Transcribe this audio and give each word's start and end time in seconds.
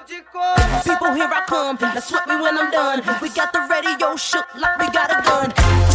People, 0.07 1.15
here 1.15 1.31
I 1.33 1.45
come. 1.49 1.79
Now 1.81 1.99
sweat 1.99 2.29
me 2.29 2.37
when 2.37 2.59
I'm 2.59 2.71
done. 2.71 2.99
We 3.23 3.31
got 3.31 3.55
the 3.55 3.67
radio 3.71 4.17
shook 4.17 4.47
like 4.55 4.79
we 4.79 4.91
got 4.91 5.11
a 5.11 5.23
gun. 5.23 5.94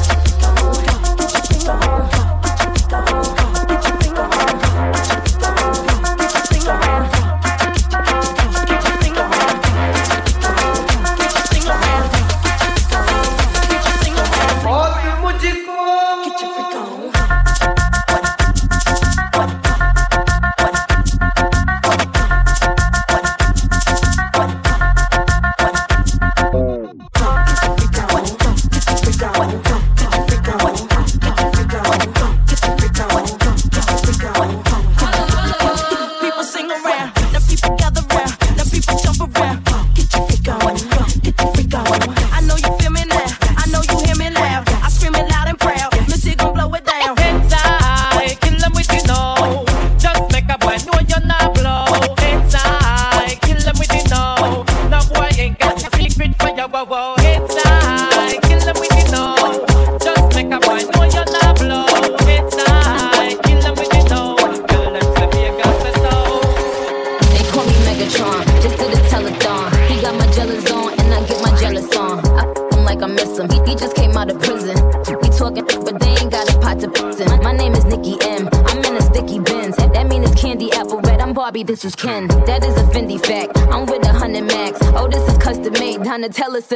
tell 86.34 86.56
us 86.56 86.69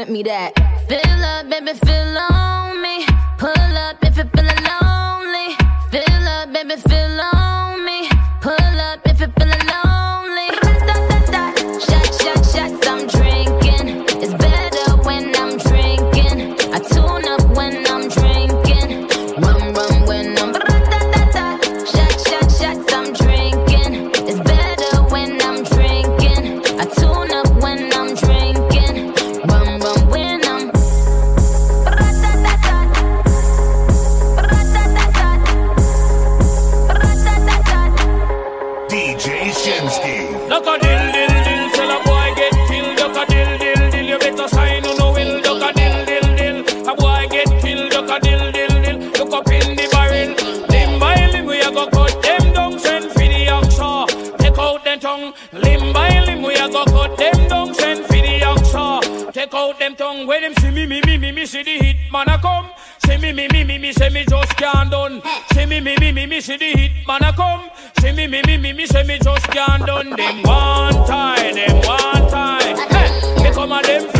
them 59.83 59.95
tongue 59.97 60.25
when 60.25 60.41
them 60.41 60.53
see 60.59 60.71
me, 60.71 60.85
me, 60.85 61.01
me, 61.05 61.17
me, 61.17 61.31
me, 61.33 61.45
see 61.45 61.61
the 61.61 61.77
hit 61.77 61.97
man 62.09 62.29
a 62.29 62.39
come. 62.39 62.69
See 63.05 63.17
me, 63.17 63.33
me, 63.33 63.49
me, 63.49 63.66
me, 63.66 63.77
me, 63.77 63.91
see 63.91 64.09
me 64.09 64.23
just 64.23 64.55
can't 64.55 64.89
done. 64.89 65.21
See 65.51 65.66
me, 65.66 65.81
me, 65.81 65.97
me, 65.99 66.11
me, 66.13 66.25
me, 66.25 66.39
see 66.39 66.55
the 66.55 66.71
hit 66.71 66.91
man 67.05 67.21
a 67.21 67.33
come. 67.33 67.69
See 67.99 68.13
me, 68.13 68.25
me, 68.27 68.41
me, 68.47 68.57
me, 68.57 68.71
me, 68.71 68.85
see 68.85 69.03
me 69.03 69.19
just 69.19 69.45
can't 69.47 69.85
done. 69.85 70.11
Them 70.11 70.44
one 70.44 71.05
time, 71.05 71.55
them 71.55 71.75
one 71.85 72.29
time. 72.29 72.77
Hey, 72.95 73.44
me 73.44 73.51
come 73.51 73.74
a 73.74 73.81
them 73.81 74.12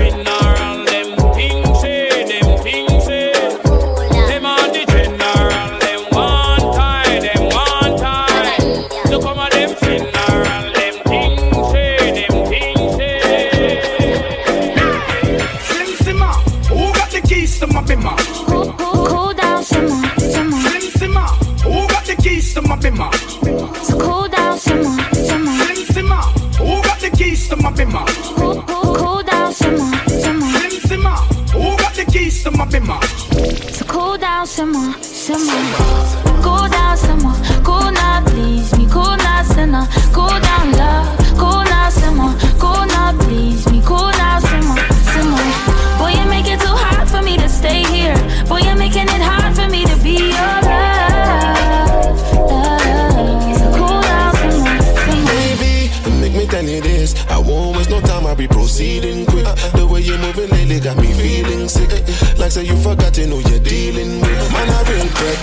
someone. 35.24 35.83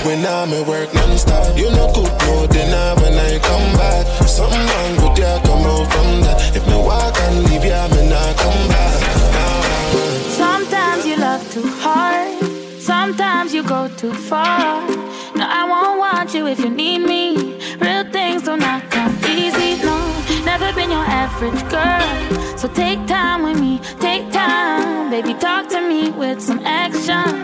When 0.05 0.25
I'm 0.25 0.53
at 0.53 0.67
work 0.67 0.93
non-stop. 0.95 1.57
You 1.57 1.71
know 1.71 1.93
cook 1.93 2.13
no 2.27 2.47
dinner 2.47 2.95
when 3.01 3.15
I 3.15 3.39
come 3.39 3.73
back. 3.77 4.07
Something 4.27 4.67
wrong 4.71 4.93
with 5.03 5.19
you, 5.19 5.33
come 5.47 5.65
out 5.73 5.87
from 5.93 6.21
that. 6.25 6.57
If 6.57 6.67
no 6.67 6.81
walk 6.81 7.17
and 7.21 7.45
leave 7.45 7.65
you, 7.65 7.83
me 7.93 8.09
not 8.09 8.37
come 8.37 8.69
back. 8.69 8.99
Sometimes 10.43 11.07
you 11.07 11.17
love 11.17 11.43
too 11.53 11.69
hard. 11.85 12.39
Sometimes 12.81 13.53
you 13.55 13.63
go 13.63 13.89
too 13.97 14.15
far. 14.15 14.87
No, 15.37 15.45
I 15.47 15.65
won't 15.69 15.99
want 15.99 16.35
you 16.35 16.47
if 16.47 16.59
you 16.61 16.71
need 16.71 16.99
me. 16.99 17.59
Real 17.81 18.05
things 18.11 18.43
do 18.43 18.57
not 18.57 18.91
come 18.91 19.17
easy, 19.27 19.83
no. 19.83 19.99
Never 20.45 20.73
been 20.75 20.91
your 20.91 21.05
average 21.05 21.63
girl. 21.71 22.59
So 22.59 22.69
take 22.69 23.07
time 23.07 23.43
with 23.43 23.61
me, 23.61 23.81
take 24.01 24.31
time. 24.33 25.11
Baby, 25.11 25.35
talk 25.35 25.69
to 25.71 25.81
me 25.81 26.11
with 26.11 26.41
some 26.41 26.61
action. 26.65 27.40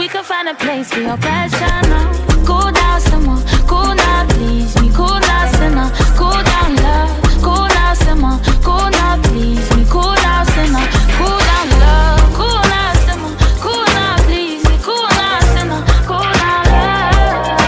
We 0.00 0.08
could 0.08 0.24
find 0.24 0.48
a 0.48 0.54
place 0.54 0.90
for 0.90 1.00
your 1.00 1.18
passion. 1.18 1.90
No. 1.90 2.10
Cool 2.46 2.72
down, 2.72 3.00
someone. 3.02 3.42
Cool 3.68 3.94
now, 3.94 4.26
please 4.30 4.74
me. 4.80 4.88
Cool 4.94 5.20
now, 5.20 5.52
sinner. 5.52 5.90
Cool 6.16 6.42
down, 6.42 6.74
love. 6.76 7.10
Cool 7.42 7.68
now, 7.68 7.92
someone. 7.92 8.40
Cool 8.64 8.88
now, 8.96 9.20
please 9.24 9.70
me. 9.76 9.84
Cool 9.90 10.14
now, 10.24 10.44
sinner. 10.44 10.86
Cool 11.20 11.38
down, 11.50 11.68
love. 11.84 12.32
Cool 12.32 12.62
now, 12.72 12.94
simmer. 13.04 13.32
Cool 13.60 13.84
now, 13.92 14.16
please 14.24 14.64
me. 14.70 14.78
Cool 14.80 15.08
now, 15.20 15.40
sinner. 15.52 15.82
Cool 16.08 16.32
now, 16.40 16.64
love. 16.72 17.60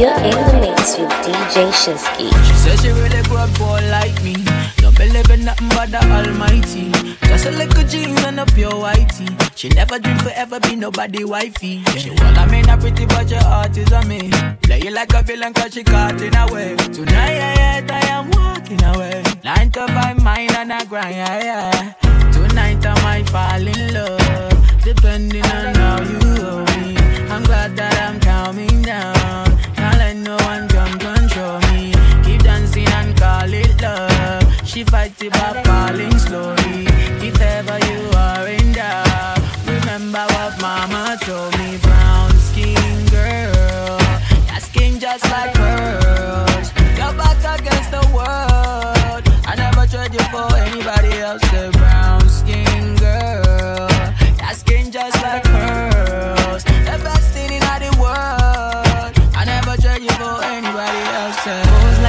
You're 0.00 0.20
in 0.24 0.40
the 0.40 0.54
mix 0.58 0.96
with 0.96 1.12
DJ 1.20 1.68
Shinski. 1.68 2.32
She 2.46 2.54
says 2.54 2.80
she 2.80 2.88
really 2.92 3.22
good 3.28 3.52
boy 3.58 3.80
like 3.90 4.16
me. 4.24 4.41
Nothing 5.42 5.68
but 5.70 5.90
the 5.90 5.98
Almighty. 5.98 6.92
Just 7.26 7.46
a 7.46 7.50
little 7.50 7.82
jeans 7.84 8.22
and 8.22 8.38
a 8.38 8.46
pure 8.46 8.70
whitey. 8.70 9.26
She 9.56 9.68
never 9.70 9.98
dream 9.98 10.16
forever 10.18 10.60
be 10.60 10.76
nobody 10.76 11.24
wifey. 11.24 11.82
She 11.98 12.10
want 12.10 12.38
I 12.38 12.46
mean 12.46 12.68
a 12.68 12.78
pretty 12.78 13.06
but 13.06 13.28
your 13.28 13.42
heart 13.42 13.76
is 13.76 13.92
on 13.92 14.06
me. 14.06 14.30
Play 14.62 14.82
you 14.84 14.90
like 14.90 15.12
a 15.14 15.22
villain 15.22 15.52
cause 15.52 15.74
she 15.74 15.82
caught 15.82 16.20
in 16.20 16.36
a 16.36 16.46
way. 16.52 16.76
Tonight 16.76 17.90
I 17.90 18.06
am 18.06 18.30
walking 18.30 18.84
away. 18.84 19.24
Nine 19.42 19.72
to 19.72 19.88
five 19.88 20.22
mine 20.22 20.54
and 20.54 20.72
I 20.72 20.84
grind, 20.84 21.16
yeah, 21.16 21.42
yeah. 21.42 21.92
Tonight 22.30 22.86
I 22.86 23.02
might 23.02 23.28
fall 23.28 23.66
in 23.66 23.94
love. 23.94 24.84
Depending 24.84 25.44
on 25.44 25.74
how 25.74 26.00
you 26.02 26.20
hold 26.40 26.68
me. 26.82 26.96
I'm 27.32 27.42
glad 27.42 27.74
that 27.76 27.98
I'm 28.08 28.20
calming 28.20 28.82
down. 28.82 29.58
Can't 29.74 29.98
let 29.98 30.16
no 30.16 30.36
one 30.36 30.68
She 34.82 34.86
fights 34.90 35.22
it 35.22 35.32
by 35.32 35.62
falling 35.62 36.18
slowly. 36.18 37.21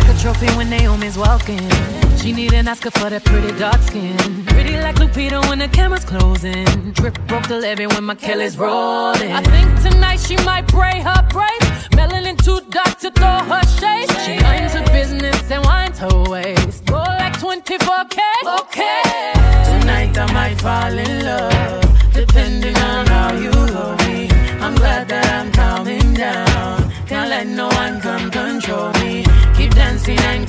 Like 0.04 0.18
a 0.18 0.20
trophy 0.20 0.48
when 0.58 0.70
Naomi's 0.70 1.18
walking. 1.18 1.70
She 2.18 2.34
need 2.34 2.52
an 2.52 2.68
Oscar 2.68 2.92
for 2.92 3.10
that 3.10 3.24
pretty 3.24 3.58
dark 3.58 3.82
skin. 3.84 4.18
Pretty 4.48 4.76
like 4.78 4.96
Lupita 4.98 5.40
when 5.48 5.60
the 5.60 5.70
camera's 5.70 6.04
closing. 6.04 6.66
Drip 6.92 7.18
broke 7.26 7.48
the 7.48 7.58
levee 7.58 7.88
when 7.88 8.04
my 8.04 8.16
Kelly's 8.16 8.58
rolling. 8.58 9.32
I 9.32 9.42
think 9.42 9.70
tonight 9.82 10.20
she 10.20 10.36
might 10.44 10.68
braid 10.68 11.04
her 11.04 11.26
braids. 11.30 11.88
Melanin 11.96 12.36
too 12.44 12.60
dark 12.70 13.00
to 13.00 13.12
throw 13.12 13.40
her 13.48 13.64
shade. 13.80 14.12
She 14.26 14.44
minds 14.44 14.74
her 14.74 14.84
business 14.88 15.50
and 15.50 15.64
winds 15.64 16.00
her 16.00 16.24
waist. 16.30 16.86
Go 16.86 16.98
like 16.98 17.40
24K. 17.40 18.20
Okay. 18.60 19.32
Tonight 19.72 20.18
I 20.18 20.34
might 20.34 20.60
fall 20.60 20.98
in 20.98 21.24
love, 21.24 22.12
depending 22.14 22.76
on 22.76 23.08
how 23.08 23.32
you 23.38 23.53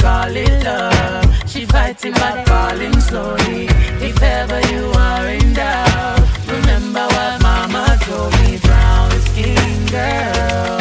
call 0.05 0.37
it 0.37 0.65
love. 0.65 1.49
She 1.51 1.65
fighting 1.65 2.13
but 2.13 2.37
falling 2.47 3.01
slowly. 3.01 3.67
If 4.09 4.23
ever 4.23 4.61
you 4.73 4.85
are 5.09 5.27
in 5.39 5.55
doubt, 5.55 6.21
remember 6.47 7.07
what 7.17 7.35
mama 7.49 7.85
told 8.07 8.33
me. 8.41 8.59
Brown 8.67 9.11
skin 9.29 9.77
girl, 9.97 10.79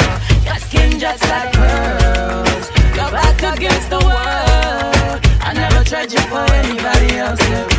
your 0.47 0.59
skin 0.65 0.91
just 0.99 1.23
like 1.31 1.53
pearls. 1.53 2.65
Your 2.97 3.09
back 3.17 3.39
against 3.55 3.89
the 3.95 4.01
world. 4.09 5.19
I 5.47 5.51
never 5.53 5.81
tried 5.89 6.11
you 6.11 6.23
for 6.31 6.45
anybody 6.61 7.09
else. 7.23 7.72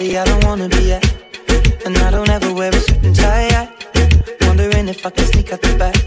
Party 0.00 0.16
I 0.16 0.24
don't 0.24 0.44
wanna 0.44 0.68
be 0.68 0.92
at. 0.92 1.04
And 1.84 1.96
I 1.98 2.10
don't 2.10 2.28
ever 2.30 2.52
wear 2.54 2.70
a 2.70 2.80
suit 2.80 3.02
and 3.04 3.14
tie. 3.14 3.68
Wondering 4.42 4.88
if 4.88 5.04
I 5.04 5.10
can 5.10 5.26
sneak 5.26 5.52
out 5.52 5.60
the 5.60 5.76
back. 5.76 5.99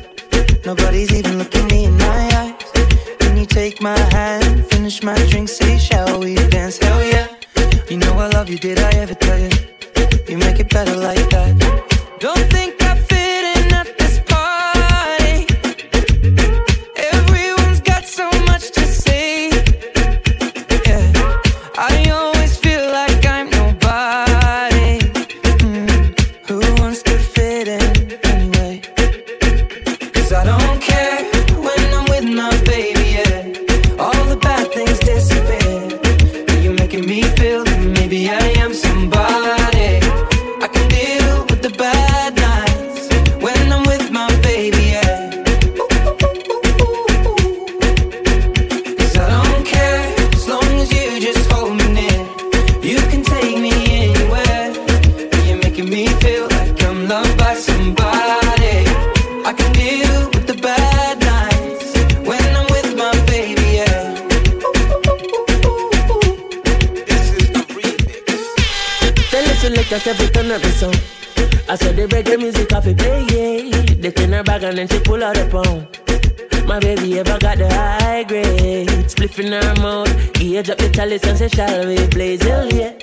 Chalice 80.93 81.23
and 81.23 81.37
say, 81.37 81.47
shall 81.47 81.87
we 81.87 82.07
blaze 82.07 82.45
yeah. 82.45 82.93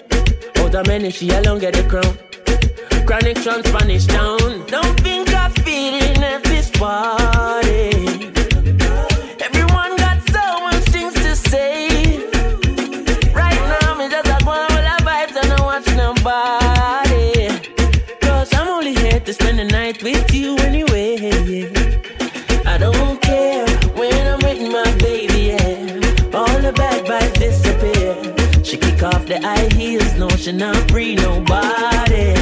Out 0.58 0.74
of 0.76 0.86
many, 0.86 1.10
she 1.10 1.28
alone 1.30 1.58
get 1.58 1.74
the 1.74 1.82
crown. 1.82 2.16
Chronixx 3.04 3.42
from 3.42 3.64
Spanish 3.64 4.06
town. 4.06 4.64
Don't 4.68 5.00
think 5.00 5.34
I'm 5.34 5.50
feeling 5.64 6.22
at 6.22 6.44
this 6.44 6.70
party. 6.70 8.29
The 29.30 29.40
high 29.40 29.72
heels, 29.74 30.12
no, 30.18 30.28
she 30.30 30.50
not 30.50 30.76
free 30.90 31.14
nobody. 31.14 32.34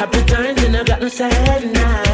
Happy 0.00 0.22
times 0.24 0.62
and 0.64 0.76
I 0.76 0.82
got 0.82 1.00
no 1.00 1.08
sad 1.08 1.62
nights 1.72 2.13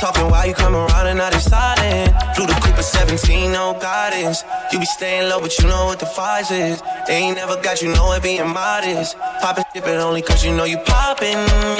Talking 0.00 0.30
while 0.30 0.46
you 0.46 0.54
come 0.54 0.76
around 0.76 1.08
and 1.08 1.18
now 1.18 1.28
they 1.28 1.38
silent. 1.38 2.14
Flew 2.36 2.46
the 2.46 2.52
Cooper 2.62 2.82
17, 2.82 3.50
no 3.50 3.76
guidance. 3.80 4.44
You 4.72 4.78
be 4.78 4.86
staying 4.86 5.28
low, 5.28 5.40
but 5.40 5.58
you 5.58 5.66
know 5.66 5.86
what 5.86 5.98
the 5.98 6.06
fight 6.06 6.48
is. 6.52 6.80
They 7.08 7.14
ain't 7.14 7.36
never 7.36 7.60
got 7.60 7.82
you 7.82 7.88
know 7.88 8.12
it 8.12 8.22
being 8.22 8.46
modest. 8.46 9.18
Poppin' 9.40 9.64
shit, 9.74 9.82
but 9.82 9.96
only 9.96 10.22
cause 10.22 10.44
you 10.44 10.54
know 10.54 10.64
you 10.64 10.78
poppin', 10.86 11.32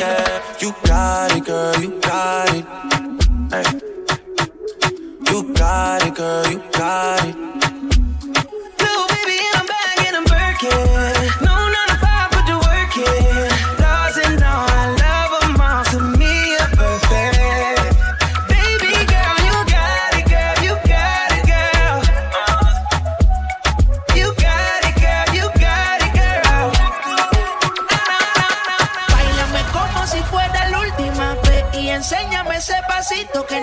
yeah. 0.02 0.42
You 0.60 0.74
got 0.84 1.36
it, 1.36 1.44
girl, 1.44 1.80
you 1.80 2.00
got 2.00 2.54
it. 2.56 2.64
Hey. 3.52 3.88
You 5.30 5.54
got 5.54 6.06
it, 6.06 6.14
girl, 6.16 6.50
you 6.50 6.58
got 6.72 7.24
it. 7.24 7.36
Little 8.80 9.06
baby, 9.14 9.38
I'm 9.54 9.66
back 9.66 10.06
and 10.06 10.16
I'm 10.16 10.24
working. 10.24 10.87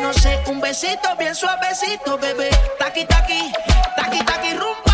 No 0.05 0.13
sé, 0.13 0.39
un 0.45 0.61
besito 0.61 1.15
bien 1.17 1.33
suavecito, 1.33 2.15
bebé. 2.19 2.51
Taki 2.77 3.05
taki, 3.05 3.51
taki 3.95 4.19
taki 4.23 4.53
rumba. 4.53 4.93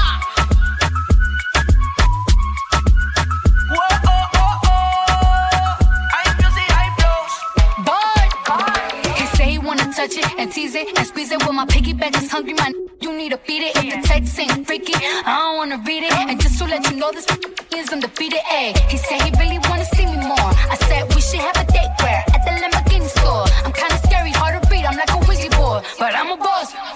Touch 9.93 10.17
it 10.17 10.25
and 10.39 10.51
tease 10.51 10.73
it 10.73 10.97
and 10.97 11.05
squeeze 11.05 11.31
it. 11.31 11.45
When 11.45 11.55
my 11.55 11.65
piggyback 11.65 12.15
is 12.15 12.31
hungry, 12.31 12.53
man, 12.53 12.73
you 13.01 13.13
need 13.13 13.31
to 13.33 13.37
feed 13.37 13.61
it. 13.61 13.75
If 13.75 13.93
the 13.93 14.07
text 14.07 14.39
ain't 14.39 14.65
freaky, 14.65 14.93
I 14.95 15.37
don't 15.37 15.57
wanna 15.57 15.77
read 15.85 16.03
it. 16.03 16.13
And 16.13 16.41
just 16.41 16.57
to 16.57 16.65
let 16.65 16.89
you 16.89 16.95
know, 16.97 17.11
this 17.11 17.27
is 17.75 17.91
undefeated. 17.91 18.39
Ayy, 18.49 18.75
he 18.89 18.97
said 18.97 19.21
he 19.21 19.31
really 19.37 19.59
wanna 19.69 19.85
see 19.85 20.00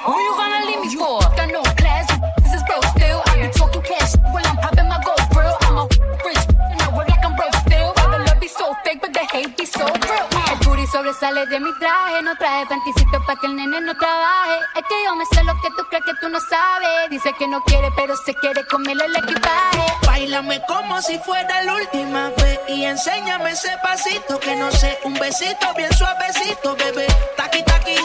Who 0.05 0.13
you 0.13 0.33
gonna 0.37 0.65
leave 0.67 0.81
me 0.81 0.89
for? 0.95 1.19
Got 1.33 1.49
no 1.51 1.63
class, 1.81 2.05
this 2.43 2.53
is 2.53 2.63
broke 2.69 2.85
still. 2.93 3.21
I 3.25 3.41
be 3.41 3.49
talking 3.57 3.81
cash 3.81 4.13
while 4.29 4.45
I'm 4.45 4.57
popping 4.57 4.87
my 4.87 5.01
gold 5.01 5.25
grill. 5.33 5.57
I'm 5.65 5.77
a 5.81 5.83
rich, 6.21 6.45
and 6.71 6.81
I 6.81 6.87
work 6.95 7.09
like 7.09 7.25
I'm 7.25 7.35
broke 7.35 7.55
still. 7.65 7.89
All 7.97 8.09
the 8.13 8.19
love 8.21 8.39
be 8.39 8.47
so 8.47 8.75
fake, 8.85 9.01
but 9.01 9.13
the 9.13 9.25
hate 9.33 9.57
be 9.57 9.65
so 9.65 9.81
real. 9.81 10.25
El 10.51 10.57
booty 10.61 10.85
sobresale 10.93 11.47
de 11.47 11.59
mi 11.59 11.73
traje, 11.79 12.21
no 12.21 12.35
traje 12.35 12.67
panticito 12.67 13.17
pa' 13.25 13.35
que 13.41 13.47
el 13.47 13.55
nene 13.55 13.81
no 13.81 13.97
trabaje. 13.97 14.57
Es 14.77 14.83
que 14.87 14.95
yo 15.05 15.15
me 15.15 15.25
sé 15.25 15.43
lo 15.43 15.53
que 15.61 15.69
tú 15.75 15.81
crees 15.89 16.05
que 16.05 16.13
tú 16.21 16.29
no 16.29 16.39
sabes. 16.39 17.09
Dice 17.09 17.33
que 17.39 17.47
no 17.47 17.61
quiere, 17.61 17.89
pero 17.95 18.15
se 18.15 18.35
quiere 18.35 18.63
comerle 18.67 19.05
el 19.05 19.15
equipaje. 19.15 19.85
Báilame 20.05 20.61
como 20.67 21.01
si 21.01 21.17
fuera 21.17 21.63
la 21.63 21.73
última 21.73 22.29
vez 22.37 22.59
y 22.67 22.85
enséñame 22.85 23.51
ese 23.51 23.75
pasito 23.81 24.39
que 24.39 24.55
no 24.55 24.71
sé, 24.71 24.99
un 25.03 25.15
besito 25.15 25.73
bien 25.75 25.91
suavecito, 25.93 26.75
bebé. 26.75 27.07
Taqui, 27.35 27.63
taqui 27.63 27.97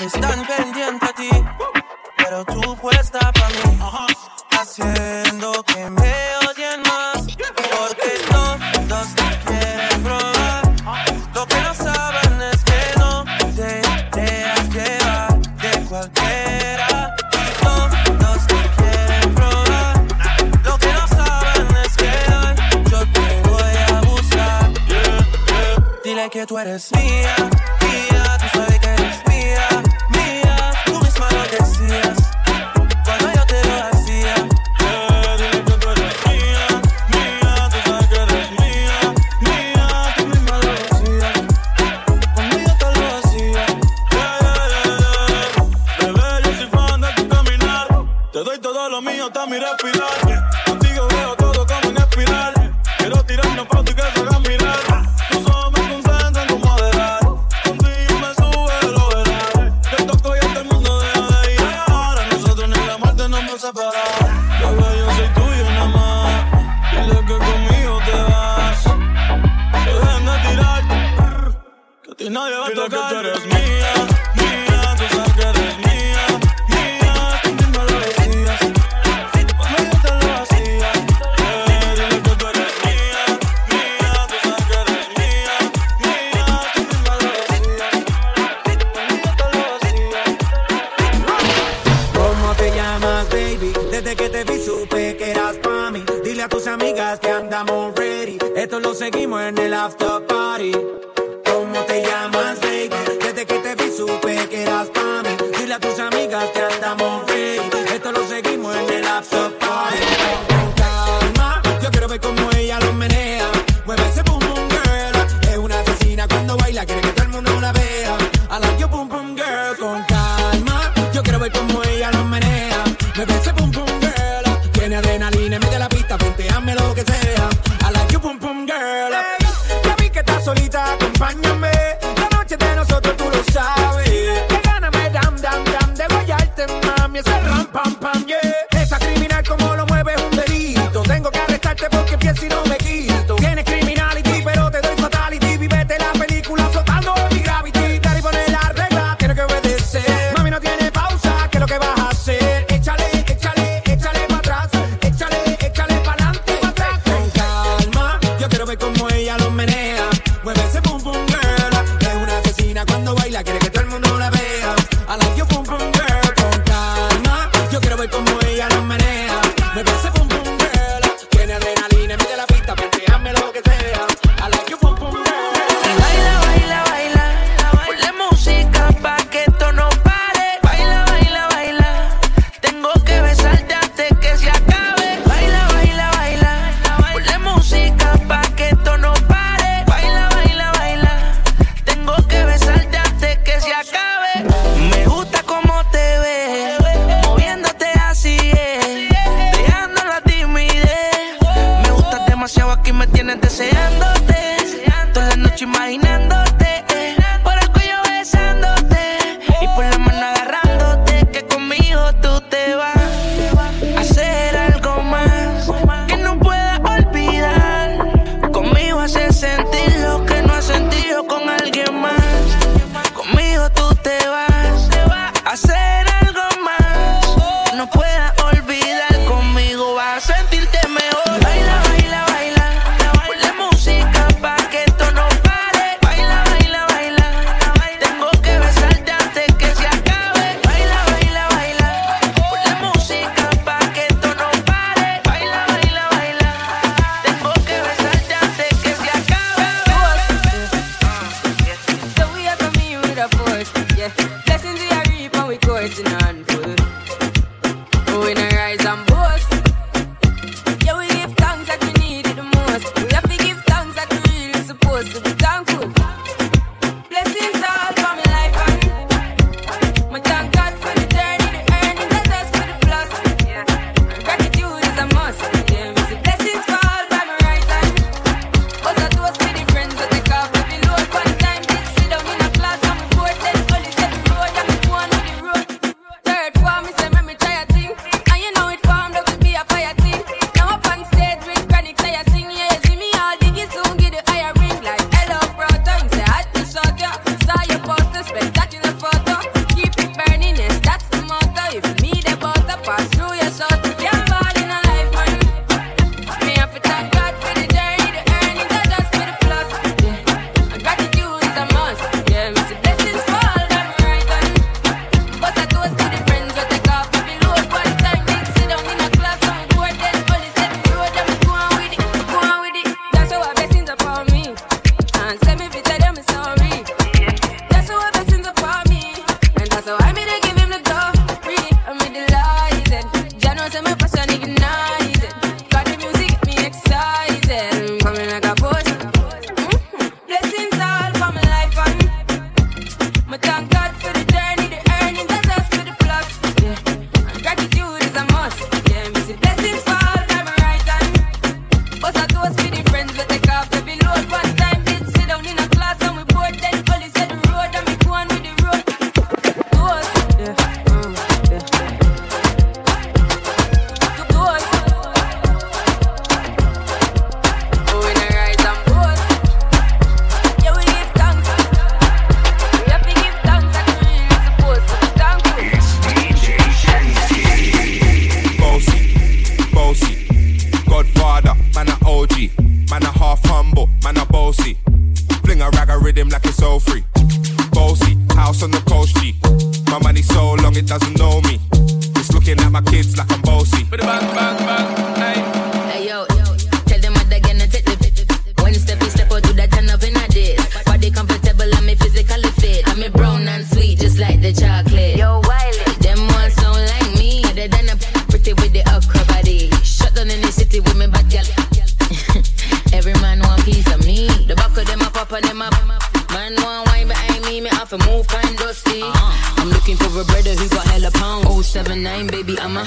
están 0.00 0.46
pendientes 0.46 1.08
a 1.08 1.12
ti, 1.12 1.28
pero 2.16 2.44
tú 2.44 2.76
puesta 2.76 3.27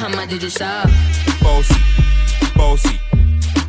baby, 0.02 0.14
I'm 0.14 0.14
a 0.14 0.18
hammer, 0.18 0.30
did 0.30 0.44
you 0.44 0.50
stop? 0.50 0.90
Bossy, 1.42 1.76
bossy, 2.56 3.00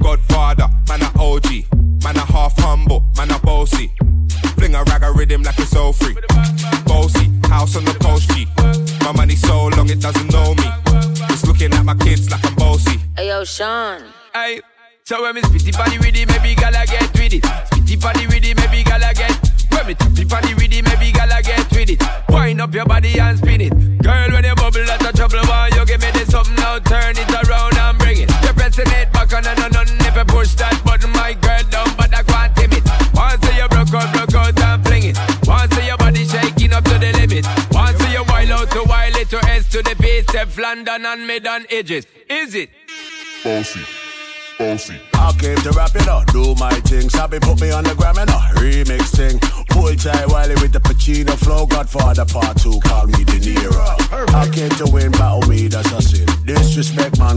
Godfather, 0.03 0.69
man 0.89 1.03
a 1.03 1.21
OG, 1.21 1.65
man 2.05 2.17
a 2.17 2.25
half 2.25 2.59
humble, 2.59 3.05
man 3.17 3.31
a 3.31 3.39
bossy. 3.39 3.93
Fling 4.57 4.75
a 4.75 4.83
rag 4.85 5.03
a 5.03 5.13
rhythm 5.13 5.43
like 5.43 5.59
it's 5.59 5.75
all 5.77 5.93
free. 5.93 6.17
Bossy, 6.87 7.31
house 7.49 7.77
on 7.77 7.85
the 7.85 7.97
coast 8.01 8.31
G. 8.31 8.47
My 9.05 9.13
money 9.13 9.37
so 9.37 9.69
long 9.69 9.89
it 9.91 10.01
doesn't 10.01 10.33
know 10.33 10.55
me. 10.55 10.69
It's 11.31 11.47
looking 11.47 11.73
at 11.73 11.85
my 11.85 11.95
kids 11.97 12.31
like 12.31 12.45
I'm 12.45 12.55
bossy. 12.57 12.99
Hey 13.17 13.29
yo, 13.29 13.45
Sean. 13.45 14.03
Hey, 14.35 14.61
so 15.05 15.23
when 15.23 15.35
me 15.35 15.43
spitty 15.43 15.73
body 15.77 15.99
with 15.99 16.17
it, 16.17 16.29
maybe 16.29 16.55
gala 16.55 16.87
get 16.87 17.02
London 40.73 41.05
and 41.05 41.27
mid 41.27 41.47
and 41.47 41.67
edges. 41.69 42.07
Is 42.31 42.55
it? 42.55 42.71
Bossy. 43.45 43.83
Bossy. 44.59 44.99
I 45.13 45.31
came 45.39 45.59
to 45.59 45.71
rap 45.73 45.95
it 45.95 46.09
up, 46.09 46.25
do 46.33 46.55
my 46.55 46.73
thing. 46.89 47.11
Sabi 47.11 47.39
put 47.41 47.61
me 47.61 47.71
on 47.73 47.85
the 47.85 47.95
gram 47.95 48.17
and 48.17 48.31
a 48.31 48.41
remix 48.57 49.15
thing. 49.15 49.39
Pull 49.69 49.95
tight 49.97 50.27
Wiley 50.29 50.55
with 50.63 50.73
the 50.73 50.81
Pacino 50.81 51.37
flow. 51.37 51.67
Godfather 51.67 52.25
part 52.25 52.57
two, 52.57 52.81
call 52.81 53.07
me 53.07 53.23
De 53.23 53.39
Niro. 53.39 53.85
I 54.33 54.49
came 54.49 54.71
to 54.81 54.91
win, 54.91 55.13
battle 55.13 55.47
me, 55.47 55.69
that's 55.69 55.93
a 55.93 56.01
sin. 56.01 56.27
Disrespect, 56.47 57.19
man. 57.19 57.37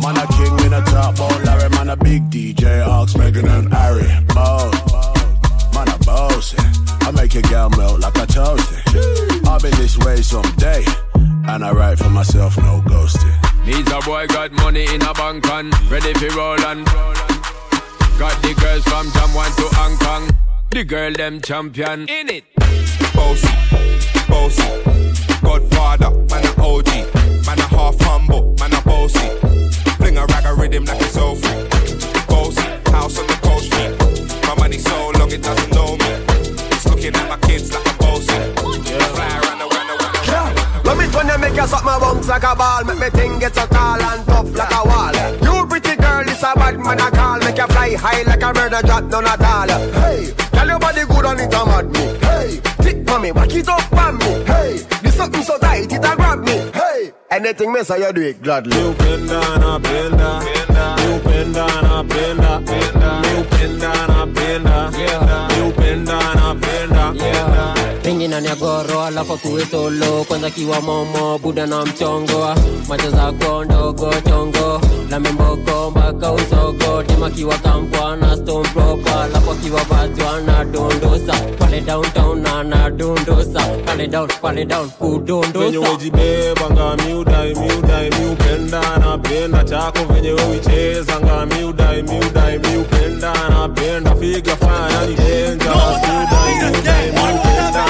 Man 0.00 0.16
a 0.16 0.26
king 0.32 0.56
in 0.64 0.72
a 0.72 0.80
top 0.86 1.16
ball, 1.18 1.38
Larry. 1.44 1.68
Man 1.76 1.90
a 1.90 1.96
big 1.96 2.22
DJ, 2.30 2.86
Ox, 2.86 3.12
Meghan 3.12 3.44
and 3.44 3.70
Harry. 3.70 4.08
Bow. 4.32 4.70
Man 5.74 5.88
a 5.88 5.98
bossy. 6.06 6.56
I 7.04 7.10
make 7.10 7.34
your 7.34 7.42
girl 7.42 7.68
melt 7.68 8.00
like 8.00 8.16
a 8.16 8.26
toasty. 8.26 9.46
I'll 9.46 9.60
be 9.60 9.68
this 9.76 9.98
way 9.98 10.22
someday. 10.22 10.86
And 11.48 11.64
I 11.64 11.72
write 11.72 11.98
for 11.98 12.10
myself, 12.10 12.56
no 12.58 12.82
ghosting. 12.86 13.36
Needs 13.66 13.90
a 13.90 14.00
boy 14.00 14.26
got 14.26 14.52
money 14.52 14.84
in 14.94 15.02
a 15.02 15.12
bank 15.14 15.46
and 15.46 15.72
ready 15.90 16.12
for 16.14 16.28
roll 16.36 16.60
and 16.60 16.84
got 18.18 18.40
the 18.42 18.54
girls 18.60 18.84
from 18.84 19.10
Jam 19.12 19.34
1 19.34 19.50
to 19.56 19.68
Hong 19.76 19.96
Kong. 19.98 20.30
The 20.70 20.84
girl 20.84 21.12
them 21.12 21.40
champion 21.40 22.08
in 22.08 22.28
it. 22.30 22.44
Bossy, 23.14 23.48
bossy. 24.28 24.59
High 48.00 48.22
like 48.22 48.42
a 48.42 48.52
bird 48.52 48.72
and 48.72 48.86
drop 48.86 49.04
none 49.04 49.26
at 49.26 49.40
all. 49.40 49.68
Hey, 50.00 50.32
tell 50.52 50.68
your 50.68 50.78
body 50.78 51.04
good 51.04 51.24
on 51.24 51.40
it, 51.40 51.54
a 51.54 51.64
mad 51.66 51.86
me. 51.92 52.04
Hey, 52.26 52.60
tick 52.82 53.08
for 53.08 53.18
me, 53.20 53.30
back 53.32 53.54
it 53.54 53.68
up 53.68 53.92
on 53.92 54.18
me. 54.18 54.32
Hey, 54.44 54.72
this 55.02 55.16
something 55.16 55.42
so 55.42 55.58
tight, 55.58 55.92
it 55.92 56.04
a 56.04 56.16
grab 56.16 56.40
me. 56.40 56.56
Hey, 56.72 57.12
anything 57.30 57.72
me 57.72 57.82
say 57.84 58.00
you 58.00 58.12
do 58.12 58.22
it 58.22 58.42
gladly. 58.42 58.76
You 58.76 58.94
bend 58.94 59.28
down, 59.28 59.62
I 59.62 59.78
bend 59.78 60.18
down 60.18 60.42
You 61.02 61.20
bend 61.20 61.54
down, 61.54 61.84
I 61.84 62.02
bend 62.02 62.40
down 62.40 62.64
You 63.26 63.44
Pengi 68.02 68.28
na 68.28 68.40
nyagoro 68.40 69.02
alafu 69.04 69.38
kuwe 69.38 69.66
solo 69.66 70.24
kwanza 70.28 70.50
kiwa 70.50 70.80
momo 70.80 71.38
buda 71.38 71.66
na 71.66 71.84
mchongo 71.84 72.54
macho 72.88 73.10
za 73.10 73.32
kondogo 73.32 74.14
chongo 74.28 74.80
la 75.10 75.20
membogo 75.20 75.90
mpaka 75.90 76.32
usogo 76.32 77.02
tema 77.02 77.30
kiwa 77.30 77.58
kampwa 77.58 78.16
na 78.16 78.36
stone 78.36 78.68
alafu 79.24 79.54
kiwa 79.54 79.80
batwa 79.84 80.40
na 80.46 80.64
dondosa 80.64 81.34
pale 81.58 81.80
downtown 81.80 82.40
na 82.42 82.62
na 82.62 82.90
pale 83.86 84.06
down 84.06 84.28
pale 84.42 84.64
down 84.64 84.90
kudondosa 84.90 85.78
ngami 86.72 87.14
udai 87.14 87.54
mi 87.54 87.72
udai 87.78 88.10
mi 88.10 88.30
upenda 88.32 88.82
chako 89.64 90.04
venye 90.12 90.30
wewe 90.30 90.60
ngami 91.20 91.64
udai 91.64 92.02
mi 92.02 92.18
udai 92.26 92.58
mi 92.58 92.76
upenda 92.76 93.32
figa 94.20 94.56
fire 94.56 95.06
ni 95.06 95.14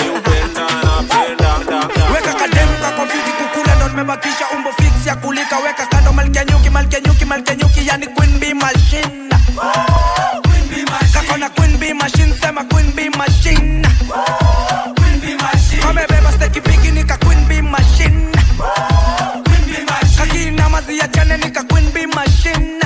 miupenda 0.02 0.66
napenda 0.84 1.58
napenda 1.66 2.06
weka 2.14 2.34
fiti 3.08 3.32
kukula 3.32 3.76
ndo 3.76 3.88
nimebakisha 3.88 4.46
umbo 4.56 4.72
fix 4.72 5.08
ya 5.08 5.16
kulika. 5.16 5.58
Weka 5.60 5.86
kando 5.86 6.14
malkia 6.14 6.44
nyuki 6.46 6.70
malkia 6.70 7.00
nyuki 7.00 7.26
malkia 7.26 7.56
nyuki 7.56 7.88
yani 7.88 8.08
queen 8.08 8.40
bee 8.40 8.54
machine. 8.54 9.30
Kako 11.14 11.38
queen 11.50 11.78
bee 11.78 11.94
machine 11.94 12.34
sema 12.42 12.64
queen 12.64 12.92
bee 12.96 13.10
machine 13.10 13.86
ya 21.06 21.12
chane 21.12 21.38
nika 21.38 21.64
queen 21.70 21.92
bee 21.94 22.08
machine 22.08 22.85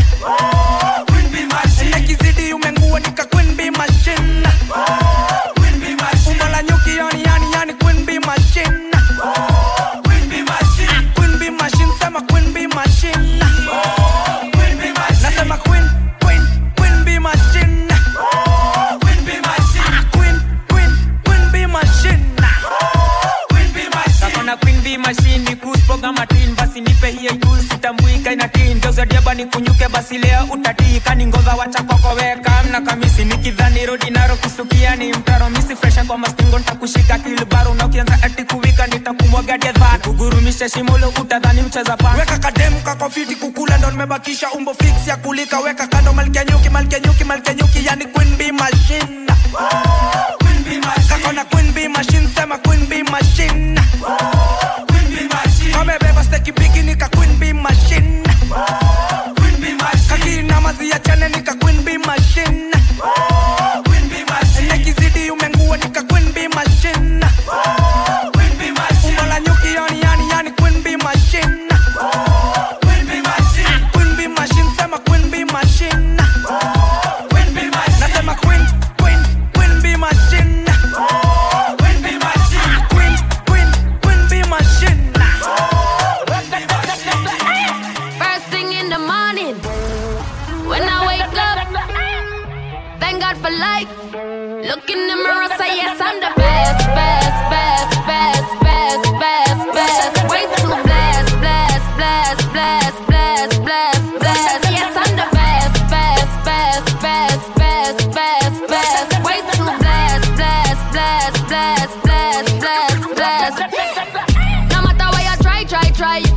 kugurumisha 40.60 40.70
shimulo 40.70 41.10
utadhani 41.22 41.62
mcheza 41.62 41.98
weka 42.20 42.38
kademu 42.38 42.82
kakofiti 42.82 43.36
kukula 43.36 43.78
ndo 43.78 43.92
nimebakisha 43.92 44.52
umbo 44.52 44.74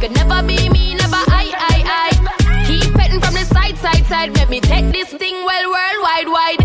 could 0.02 0.14
never 0.16 0.42
be 0.44 0.68
me, 0.70 0.96
never 0.96 1.22
I, 1.30 1.54
I, 1.56 2.10
I. 2.10 2.64
Keep 2.66 2.92
petting 2.94 3.20
from 3.20 3.34
the 3.34 3.44
side, 3.44 3.78
side, 3.78 4.04
side. 4.06 4.34
Let 4.34 4.50
me 4.50 4.60
take 4.60 4.90
this 4.90 5.08
thing 5.12 5.44
well, 5.44 5.70
worldwide, 5.70 6.26
wide. 6.26 6.61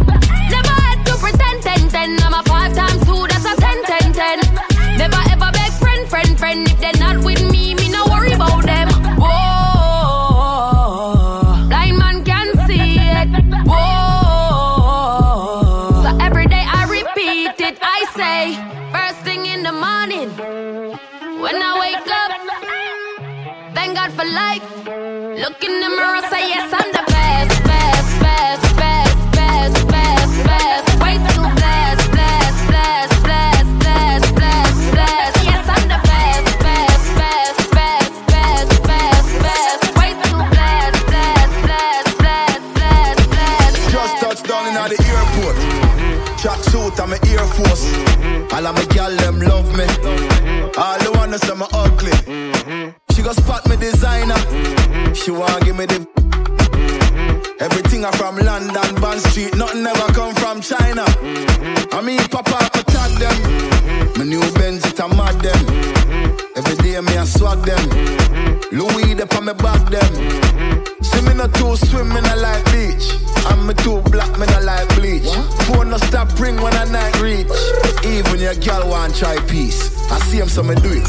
Try 79.17 79.35
peace. 79.47 79.89
I 80.11 80.19
see 80.29 80.37
him, 80.37 80.47
so 80.47 80.61
me 80.61 80.75
do 80.75 80.89
it. 80.91 81.07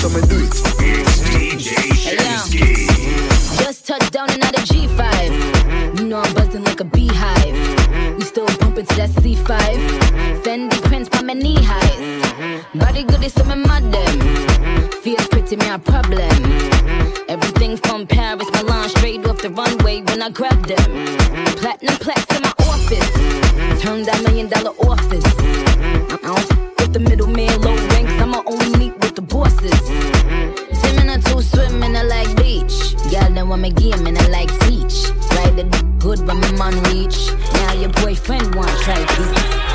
So 0.00 0.08
me 0.08 0.20
do 0.32 0.38
it. 0.40 0.52
Just 3.58 3.86
touched 3.86 4.12
down 4.12 4.30
of 4.30 4.38
G5. 4.70 5.98
You 5.98 6.06
know 6.06 6.20
I'm 6.20 6.34
buzzing 6.34 6.64
like 6.64 6.80
a 6.80 6.84
beehive. 6.84 8.16
We 8.16 8.24
still 8.24 8.46
bumping 8.58 8.86
to 8.86 8.96
that 8.96 9.10
C5. 9.10 9.48
Fendi 10.42 10.82
prints 10.84 11.10
by 11.10 11.20
my 11.20 11.34
knee 11.34 11.62
highs. 11.62 12.64
Body 12.74 13.04
good 13.04 13.22
is 13.22 13.34
some 13.34 13.48
madam. 13.48 14.20
Feels 15.02 15.28
pretty, 15.28 15.56
me 15.56 15.68
a 15.68 15.78
problem. 15.78 16.42
Everything 17.28 17.76
from 17.76 18.06
Paris, 18.06 18.48
Milan, 18.54 18.88
straight 18.88 19.26
off 19.26 19.42
the 19.42 19.50
runway 19.50 20.00
when 20.00 20.22
I 20.22 20.30
grab 20.30 20.64
them. 20.64 21.06
Platinum 21.56 21.96
plaques 21.96 22.34
in 22.34 22.42
my 22.42 22.55
office. 22.86 23.82
Turn 23.82 24.02
that 24.04 24.22
million 24.22 24.48
dollar 24.48 24.70
office. 24.86 25.24
I 25.26 26.18
don't 26.22 26.38
f- 26.38 26.78
with 26.78 26.92
the 26.92 27.00
middleman, 27.00 27.60
low 27.60 27.74
ranks. 27.88 28.12
I'ma 28.22 28.42
only 28.46 28.78
meet 28.78 28.94
with 29.00 29.16
the 29.16 29.22
bosses. 29.22 29.80
Swimming 30.78 31.10
or 31.10 31.18
two, 31.18 31.42
swimming, 31.42 31.96
I 31.96 32.02
like 32.02 32.36
beach. 32.36 32.94
Y'all 33.10 33.30
know 33.30 33.52
I'm 33.52 33.62
game 33.74 34.06
and 34.06 34.16
I 34.16 34.28
like 34.28 34.50
teach. 34.60 35.10
Ride 35.34 35.56
the 35.56 35.64
good 35.98 36.20
when 36.26 36.40
my 36.40 36.52
man 36.52 36.82
reach. 36.84 37.18
Now 37.54 37.72
your 37.72 37.90
boyfriend 37.90 38.54
want 38.54 38.70
try 38.82 38.98
beat. 39.16 39.65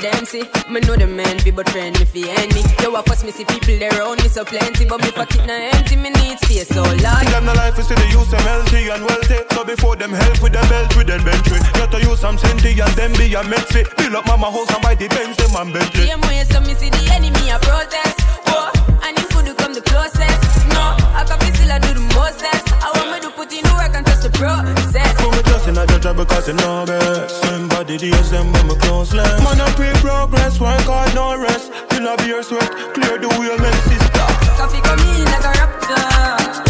Them 0.00 0.24
see. 0.24 0.44
Me 0.68 0.80
know 0.80 0.96
the 0.96 1.06
man 1.06 1.36
be 1.44 1.50
but 1.50 1.68
friend 1.68 1.98
me 1.98 2.04
fi 2.04 2.28
any. 2.40 2.64
Yo, 2.82 2.94
of 2.96 3.04
force 3.04 3.22
me 3.24 3.30
see 3.30 3.44
people 3.44 3.76
there 3.78 3.92
around 3.92 4.22
me 4.22 4.28
so 4.28 4.44
plenty, 4.44 4.84
but 4.84 5.00
me 5.04 5.10
pocket 5.12 5.44
na 5.46 5.54
empty. 5.76 5.96
Me 5.96 6.10
need 6.10 6.38
space 6.40 6.68
so 6.68 6.82
large. 6.82 7.28
Them 7.28 7.44
the 7.46 7.54
life 7.54 7.78
is 7.78 7.86
to 7.88 7.94
the 7.94 8.06
use 8.08 8.30
them 8.30 8.40
healthy 8.42 8.88
and 8.88 9.04
wealthy. 9.04 9.38
So 9.52 9.64
before 9.64 9.96
them 9.96 10.12
help 10.12 10.42
with 10.42 10.52
the 10.52 10.64
belt 10.68 10.96
with 10.96 11.06
them 11.06 11.22
bench 11.24 11.48
Got 11.76 11.90
to 11.92 11.98
use 12.00 12.20
some 12.20 12.38
senti 12.38 12.80
and 12.80 12.94
them 12.96 13.12
be 13.14 13.32
a 13.34 13.42
medfit. 13.44 13.86
Build 13.96 14.14
up 14.16 14.26
mama 14.26 14.50
house 14.50 14.72
and 14.72 14.82
buy 14.82 14.94
the 14.94 15.08
Benz 15.08 15.36
them 15.36 15.54
and 15.56 15.72
Bentley. 15.72 16.08
Same 16.08 16.20
way, 16.22 16.44
so 16.48 16.60
me 16.60 16.74
see 16.74 16.90
the 16.90 17.02
enemy 17.12 17.50
a 17.50 17.58
protest. 17.60 18.16
Oh, 18.48 18.72
and 19.04 19.18
him 19.18 19.26
could 19.28 19.52
come 19.58 19.74
the 19.74 19.84
closest. 19.84 20.40
No, 20.72 20.96
I 21.12 21.24
can 21.28 21.38
feel 21.40 21.54
still 21.54 21.72
I 21.72 21.78
do 21.78 21.92
the 21.92 22.04
mostest. 22.16 22.64
I 22.80 22.88
want 22.96 23.08
me 23.12 23.18
to 23.20 23.30
put 23.36 23.52
in 23.52 23.62
the 23.64 23.74
work 23.76 23.92
and 23.94 24.04
trust 24.06 24.22
the 24.24 24.30
process. 24.32 25.19
In 25.70 25.78
a 25.78 25.86
judge 25.86 26.16
because 26.16 26.46
they 26.46 26.52
know 26.54 26.84
best. 26.84 27.42
Same 27.44 27.68
body 27.68 27.96
days 27.96 28.30
them 28.32 28.52
when 28.52 28.66
me 28.66 28.74
close 28.80 29.14
less. 29.14 29.38
Man, 29.44 29.60
I 29.60 29.70
pray 29.76 29.92
progress, 30.02 30.58
work 30.58 30.80
hard, 30.80 31.14
no 31.14 31.40
rest. 31.40 31.70
Till 31.90 32.08
I 32.08 32.16
be 32.16 32.24
your 32.24 32.42
sweat, 32.42 32.68
clear 32.92 33.18
the 33.18 33.28
wheel, 33.38 33.56
make 33.56 33.72
sister. 33.86 34.26
Koffee 34.58 34.82
come 34.82 34.98
in 34.98 35.24
like 35.30 35.46
a 35.46 35.52
raptor, 35.62 36.69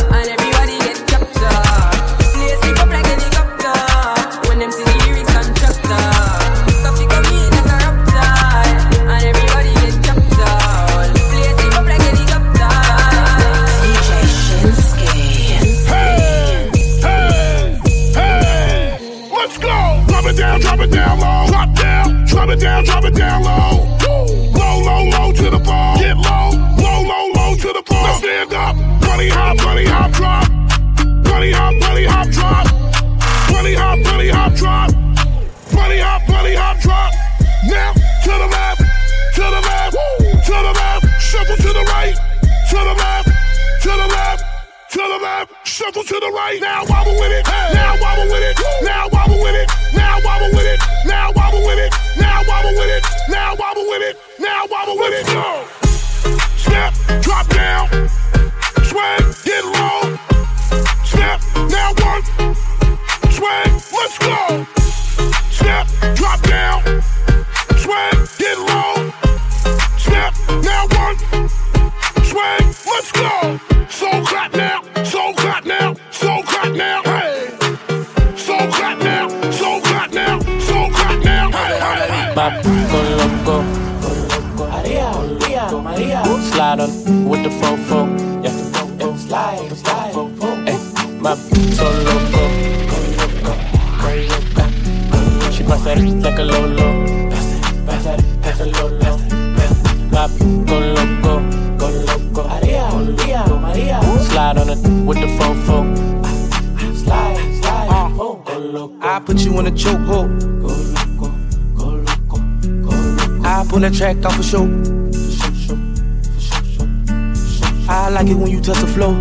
like 118.11 118.29
it 118.29 118.35
when 118.35 118.51
you 118.51 118.61
touch 118.61 118.79
the 118.81 118.87
floor. 118.87 119.14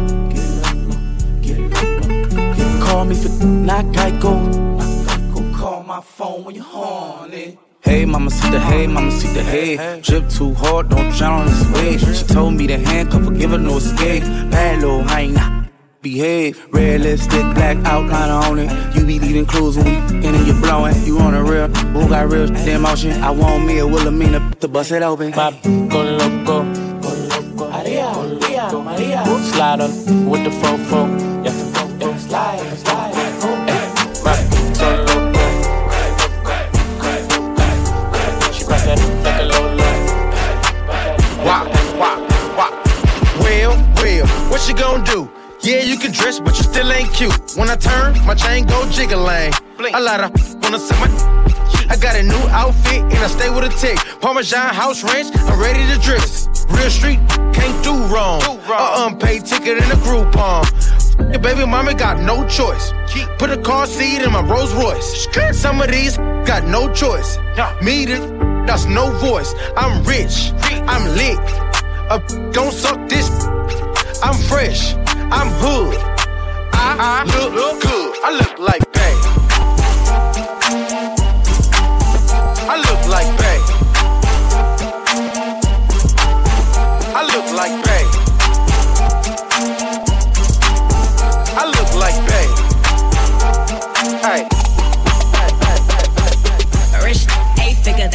Call 2.86 3.06
me 3.06 3.15
for 3.15 3.45
not 3.45 3.86
Geico. 3.86 4.34
Call 5.56 5.84
my 5.84 6.02
phone 6.02 6.43
when 6.43 6.56
you're 6.56 6.63
horny. 6.63 7.58
Hey, 7.82 8.06
mama, 8.06 8.30
see 8.30 8.49
the 8.49 8.60
hey, 8.60 8.88
mama, 8.88 9.12
see 9.12 9.34
the 9.34 9.43
hey. 9.43 9.99
Drip 10.02 10.30
too 10.30 10.54
hard, 10.54 10.89
don't 10.89 11.12
drown 11.15 11.41
on 11.41 11.45
this 11.47 11.63
wave. 11.73 12.15
She 12.15 12.25
told 12.25 12.54
me 12.54 12.67
to 12.67 12.78
handcuff 12.78 13.23
her, 13.25 13.32
give 13.32 13.52
her 13.52 13.58
no 13.58 13.78
escape. 13.78 14.23
Bad 14.52 14.82
little 14.82 15.04
hyena. 15.04 15.69
Behave, 16.02 16.65
red 16.71 17.02
lipstick, 17.02 17.41
black 17.56 17.75
outline 17.86 18.30
on 18.30 18.60
it. 18.60 18.95
You 18.95 19.06
be 19.06 19.19
leaving 19.19 19.45
clues 19.45 19.75
when 19.75 19.86
we 19.86 19.91
f***ing 19.97 20.34
and 20.34 20.47
you 20.47 20.54
blowing. 20.62 20.95
You 21.04 21.19
on 21.19 21.34
a 21.34 21.43
real, 21.43 21.67
who 21.67 22.08
got 22.08 22.30
real 22.30 22.47
damn 22.47 22.84
motion? 22.84 23.12
I 23.21 23.32
want 23.32 23.65
me 23.65 23.80
a 23.80 23.86
Wilhelmina 23.86 24.56
to 24.62 24.67
bust 24.69 24.91
it 24.93 25.04
open. 25.04 25.32
My 25.32 25.52
go 25.89 26.04
Slide 29.51 29.81
on 29.81 30.29
with 30.29 30.43
the 30.43 30.49
fofo, 30.49 31.45
yeah, 31.45 31.51
yeah. 31.99 32.17
Slide, 32.17 32.77
slide, 32.77 33.19
what 44.49 44.67
you 44.67 44.75
gonna 44.75 45.03
do? 45.03 45.29
Yeah, 45.62 45.81
you 45.81 45.97
can 45.97 46.12
dress, 46.12 46.39
but 46.39 46.57
you 46.57 46.63
still 46.63 46.91
ain't 46.91 47.13
cute. 47.13 47.33
When 47.55 47.69
I 47.69 47.75
turn, 47.75 48.13
my 48.25 48.35
chain 48.35 48.65
go 48.65 48.89
jiggling. 48.91 49.53
A 49.93 49.99
lot 49.99 50.21
of 50.21 50.31
wanna 50.62 50.79
see 50.79 50.95
my. 50.99 51.59
I 51.89 51.97
got 51.97 52.15
a 52.15 52.23
new 52.23 52.43
outfit 52.49 53.02
and 53.02 53.15
I 53.15 53.28
stay 53.28 53.49
with 53.49 53.63
a 53.63 53.75
tick. 53.78 53.97
Parmesan 54.21 54.73
house 54.73 55.04
ranch, 55.04 55.36
I'm 55.36 55.60
ready 55.60 55.86
to 55.91 55.99
dress. 55.99 56.47
Real 56.69 56.89
street, 56.89 57.19
can't 57.52 57.84
do 57.84 57.93
wrong. 58.13 58.41
A 58.43 59.08
unpaid 59.08 59.45
ticket 59.45 59.78
in 59.78 59.91
a 59.91 59.99
Groupon. 60.06 60.65
Your 61.32 61.41
baby 61.41 61.65
mama 61.65 61.93
got 61.93 62.19
no 62.21 62.47
choice. 62.47 62.93
Put 63.39 63.49
a 63.49 63.58
car 63.58 63.88
seat 63.88 64.21
in 64.21 64.32
my 64.32 64.41
Rolls 64.41 64.73
Royce. 64.73 65.28
Some 65.52 65.82
of 65.82 65.89
these 65.89 66.17
got 66.45 66.63
no 66.65 66.93
choice. 66.93 67.38
Me, 67.82 68.06
this, 68.06 68.19
that's 68.67 68.86
no 68.86 69.12
voice. 69.17 69.54
I'm 69.75 70.04
rich, 70.04 70.52
I'm 70.88 71.04
lit. 71.15 71.39
A 72.12 72.19
don't 72.52 72.71
suck 72.71 73.10
this. 73.10 73.30
I'm 74.21 74.36
fresh, 74.47 74.93
I'm 75.32 75.49
hood. 75.62 75.97
I, 76.73 76.95
I 76.99 77.23
look, 77.25 77.54
look 77.54 77.82
good. 77.82 78.15
I 78.23 78.32
look 78.38 78.60
like 78.60 78.93
Bay. 78.93 79.18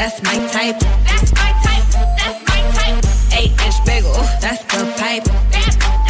That's 0.05 0.23
my 0.23 0.37
type. 0.53 0.79
That's 1.09 1.33
my 1.33 1.51
type. 1.65 1.87
That's 2.21 2.41
my 2.45 2.61
type. 2.77 3.01
Eight 3.41 3.53
inch 3.65 3.79
bagel, 3.89 4.13
that's 4.37 4.61
the 4.69 4.85
pipe. 5.01 5.25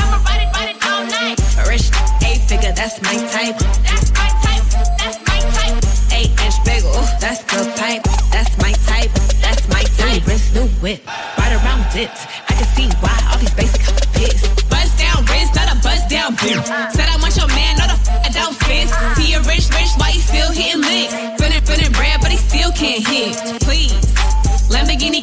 I'ma 0.02 0.18
ride 0.26 0.42
it, 0.42 0.50
ride 0.50 0.70
it 0.74 0.78
all 0.82 1.06
night. 1.06 1.38
Rich 1.70 1.94
eight 2.26 2.42
figure, 2.42 2.74
that's 2.74 2.98
my 3.06 3.14
type. 3.30 3.54
That's 3.86 4.10
my 4.18 4.30
type. 4.42 4.66
That's 4.98 5.18
my 5.30 5.38
type. 5.54 5.78
Eight 6.10 6.34
inch 6.42 6.58
bagel, 6.66 6.90
that's 7.22 7.46
the 7.46 7.70
pipe. 7.78 8.02
That's 8.34 8.50
my 8.58 8.72
type. 8.90 9.14
That's 9.38 9.62
my 9.70 9.84
type. 9.94 10.26
New 10.26 10.26
wrist, 10.26 10.54
new 10.54 10.66
whip, 10.82 11.06
right 11.38 11.54
around 11.54 11.86
dips. 11.94 12.26
I 12.50 12.52
can 12.58 12.66
see 12.74 12.90
why 12.98 13.14
all 13.30 13.38
these 13.38 13.54
basic 13.54 13.80
hits. 14.18 14.42
Bust 14.66 14.98
down 14.98 15.22
wrist, 15.30 15.54
not 15.54 15.70
a 15.70 15.78
bust 15.86 16.10
down 16.10 16.34
bitch. 16.34 16.66
Said 16.90 17.06
I 17.06 17.16
want 17.22 17.36
your 17.36 17.46
man, 17.46 17.78
not 17.78 17.90
a 17.90 17.98
f- 18.02 18.34
don't 18.34 18.56
fit. 18.66 18.88
See 19.14 19.34
a 19.34 19.40
rich, 19.46 19.70
rich, 19.70 19.94
why 19.98 20.10
he 20.10 20.18
still 20.18 20.50
hitting 20.50 20.82
licks? 20.82 21.14
Feeling, 21.38 21.62
feeling 21.62 21.92
red, 21.92 22.20
but 22.20 22.32
he 22.32 22.36
still 22.36 22.72
can't 22.72 23.06
hit. 23.06 23.63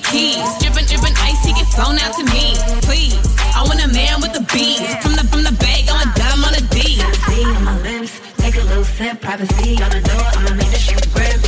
Keys, 0.10 0.44
dripping, 0.60 0.86
dripping 0.86 1.16
ice, 1.18 1.44
he 1.46 1.54
get 1.54 1.68
flown 1.68 1.98
out 2.00 2.14
to 2.18 2.24
me. 2.26 2.56
Please, 2.82 3.16
I 3.56 3.64
want 3.64 3.84
a 3.84 3.88
man 3.88 4.22
with 4.22 4.34
the 4.34 4.44
beats. 4.52 4.96
From 5.04 5.14
the 5.16 5.24
from 5.32 5.44
the 5.44 5.56
bag, 5.60 5.88
I'm 5.90 6.02
a 6.02 6.14
dime 6.16 6.44
on 6.44 6.54
a 6.56 6.62
D. 6.74 7.00
See 7.28 7.46
on 7.46 7.64
my 7.64 7.78
lips, 7.82 8.20
take 8.38 8.56
a 8.56 8.64
little 8.64 8.84
sip, 8.84 9.22
privacy 9.22 9.82
on 9.84 9.92
the 9.92 10.02
door, 10.02 10.26
I'ma 10.36 10.56
make 10.56 10.72
the 10.72 10.80
shit 10.80 11.08
grip. 11.14 11.40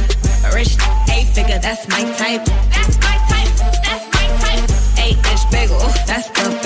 Rich, 0.54 0.78
eight 1.12 1.34
figure, 1.34 1.60
that's 1.60 1.88
my 1.90 2.04
type. 2.16 2.46
That's 2.72 2.96
my 3.02 3.18
type. 3.32 3.52
That's 3.84 4.06
my 4.16 4.28
type. 4.44 4.66
Eight 5.00 5.18
inch 5.18 5.44
bagel, 5.52 5.80
that's 6.08 6.30
the 6.30 6.63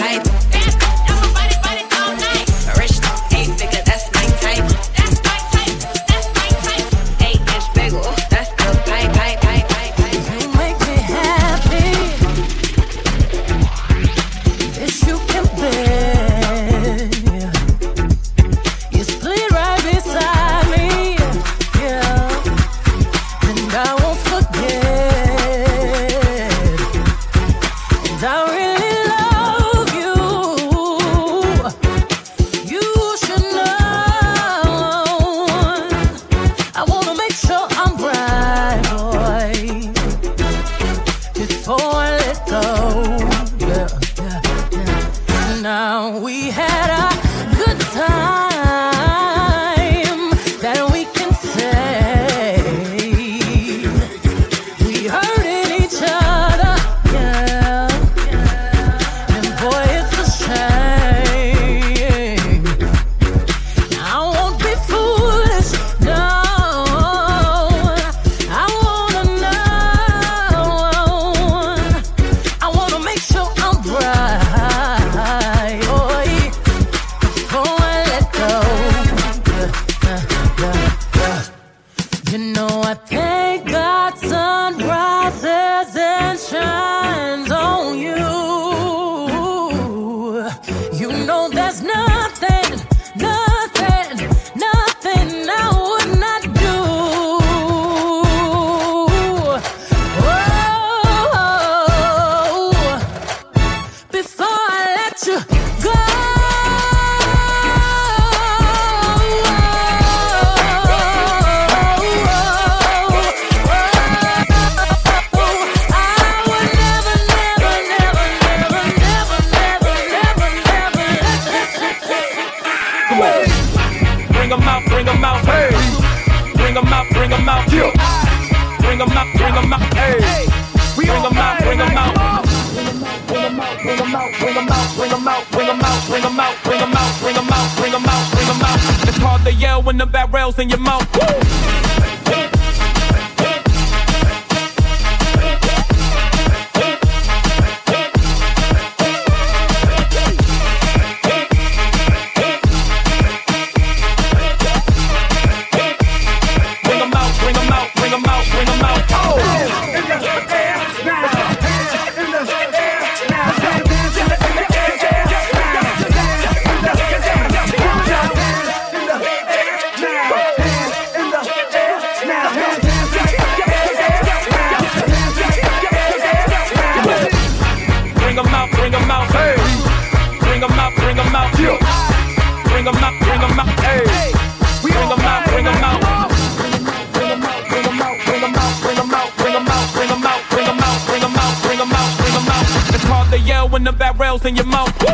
when 193.77 193.83
the 193.83 193.91
barrel's 193.91 194.43
in 194.43 194.55
your 194.55 194.65
mouth. 194.65 194.91
Woo! 195.03 195.07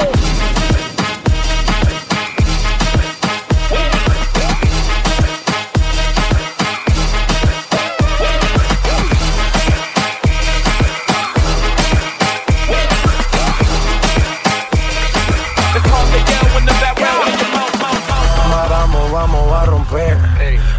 Ma, 18.50 18.68
Vamos, 18.70 19.12
vamos 19.12 19.52
a 19.52 19.66
romper. 19.66 20.18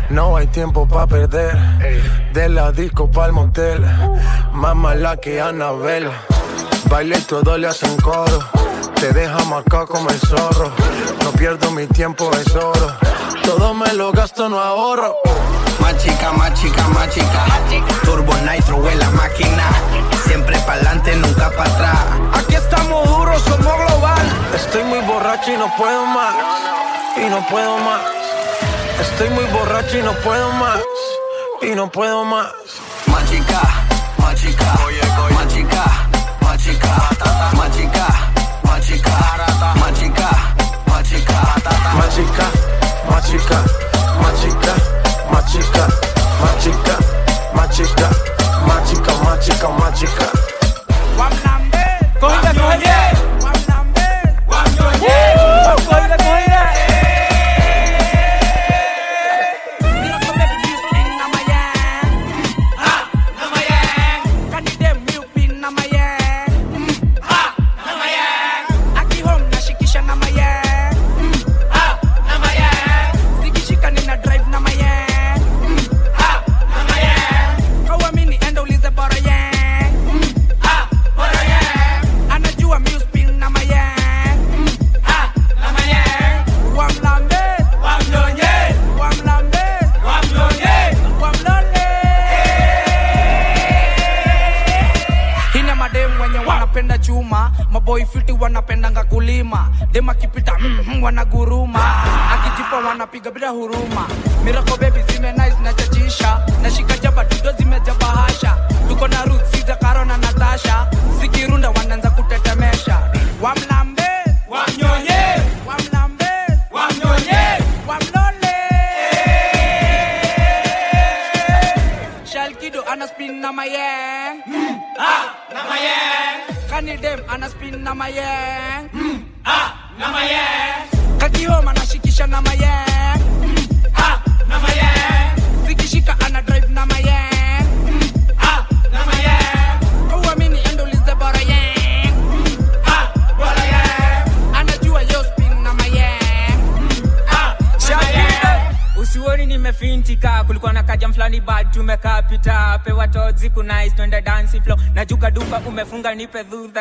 No 0.08 0.36
hay 0.36 0.46
tiempo 0.46 0.88
para 0.88 1.06
perder. 1.06 1.54
De 2.32 2.48
la 2.48 2.72
disco 2.72 3.10
pa'l 3.10 3.32
motel. 3.32 3.84
Más 4.54 4.74
mala 4.74 5.18
que 5.18 5.38
Anabel. 5.38 6.10
Baile 6.88 7.18
y 7.18 7.22
todo 7.22 7.56
le 7.58 7.68
hacen 7.68 7.96
coro. 7.96 8.38
Te 8.96 9.12
deja 9.12 9.38
marcado 9.44 9.86
como 9.86 10.10
el 10.10 10.18
zorro. 10.20 10.70
No 11.22 11.32
pierdo 11.32 11.70
mi 11.70 11.86
tiempo, 11.86 12.30
es 12.34 12.54
oro. 12.54 12.96
Todo 13.42 13.74
me 13.74 13.92
lo 13.94 14.12
gasto, 14.12 14.48
no 14.48 14.60
ahorro. 14.60 15.16
Más 15.80 15.96
chica, 15.98 16.32
más 16.32 16.54
chica, 16.54 16.86
más 16.88 17.08
chica. 17.10 17.44
Turbo 18.04 18.32
Nitro 18.48 18.88
en 18.88 18.98
la 18.98 19.10
máquina. 19.10 19.64
Siempre 20.26 20.58
pa'lante, 20.60 21.16
nunca 21.16 21.50
para 21.50 21.70
atrás. 21.70 21.98
Aquí 22.34 22.54
estamos 22.54 23.08
duros, 23.08 23.42
somos 23.42 23.76
global. 23.86 24.26
Estoy 24.54 24.84
muy 24.84 25.00
borracho 25.00 25.52
y 25.52 25.56
no 25.56 25.74
puedo 25.76 26.06
más. 26.06 26.34
Y 27.16 27.28
no 27.28 27.46
puedo 27.48 27.78
más. 27.78 28.02
Estoy 29.00 29.30
muy 29.30 29.44
borracho 29.46 29.98
y 29.98 30.02
no 30.02 30.12
puedo 30.12 30.50
más. 30.52 30.80
Y 31.62 31.74
no 31.74 31.90
puedo 31.90 32.24
más. 32.24 32.52
Más 33.06 33.28
chica, 33.30 33.60
más 34.18 34.34
chica. 34.40 34.64
Más 34.64 34.84
chica, 35.00 35.33
más 36.64 36.76
chica. 36.76 36.96
Más 38.62 38.80
chica, 38.86 39.10
más 39.76 39.92
chica. 39.98 40.30
Más 40.86 41.02
chica, 41.04 41.50
más 42.00 42.14
chica. 42.14 42.64
Machika, 47.74 48.08
machika, 48.66 49.12
machika, 49.24 49.68
machika, 49.68 51.43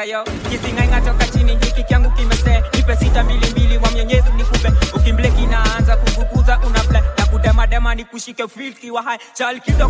yo. 0.04 0.24
Kisingainga 0.50 1.02
toka 1.02 1.28
chini 1.28 1.52
hiki 1.52 1.84
kyangu 1.84 2.12
kimese. 2.12 2.64
Nipe 2.76 2.96
sita 2.96 3.24
mbili 3.24 3.46
mbili 3.52 3.78
wa 3.78 3.92
mwenyezi 3.92 4.30
nikupe. 4.38 4.72
Ukimbleki 4.96 5.46
naanza 5.46 5.96
kuguguza 5.98 6.60
una 6.60 6.80
fly. 6.80 7.02
Na 7.18 7.26
kudemadema 7.26 7.96
nikushike 7.96 8.48
filki 8.48 8.92
wa 8.92 9.02
hai. 9.04 9.18
Chalkido 9.34 9.90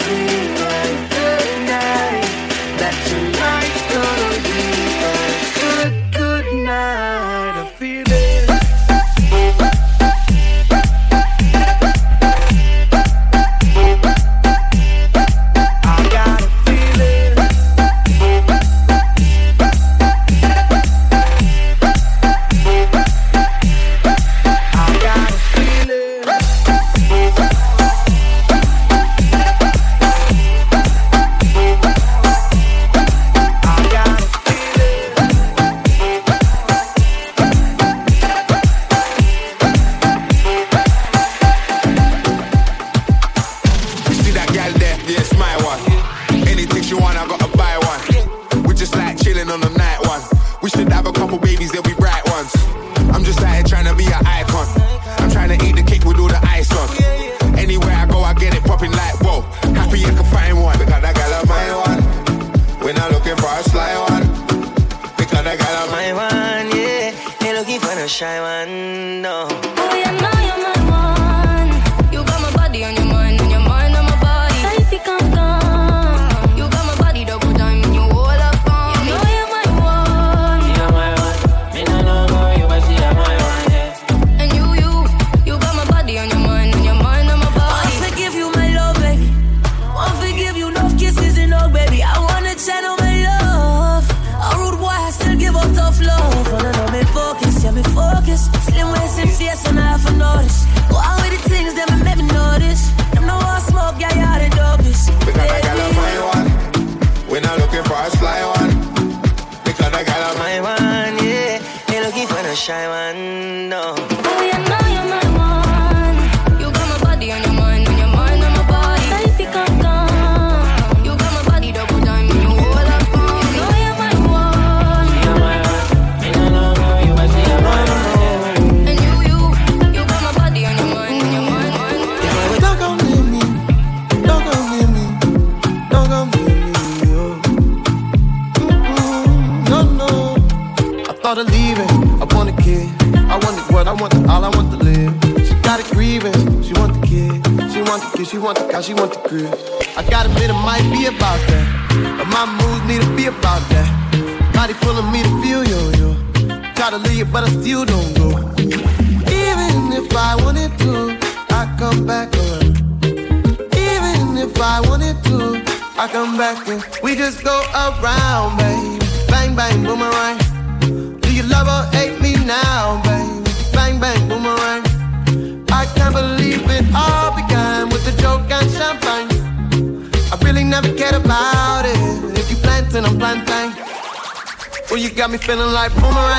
feeling 185.41 185.73
like 185.73 185.91
boomerang 185.95 186.30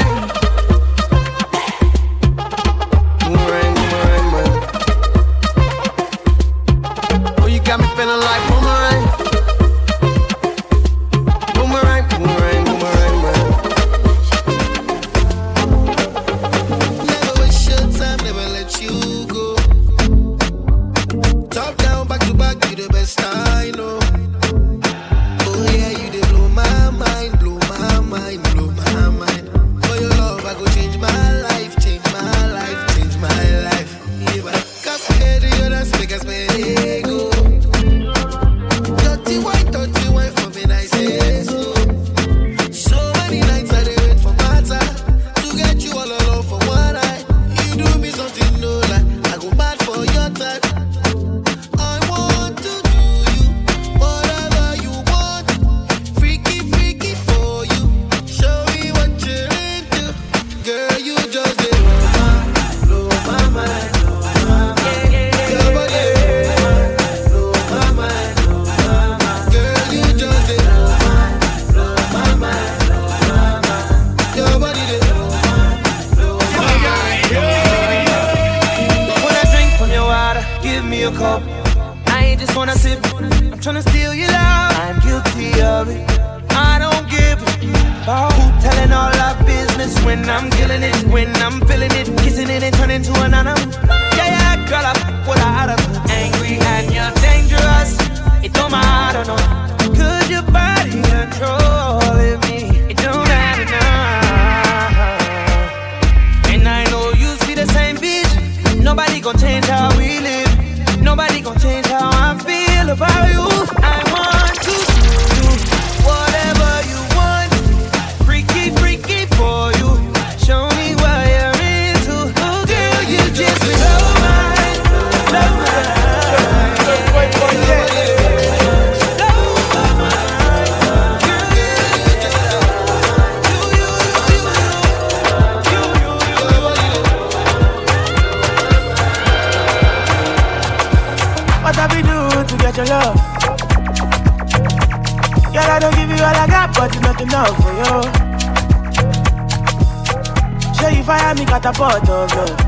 catapult 151.63 152.09
of 152.09 152.35
love. 152.35 152.59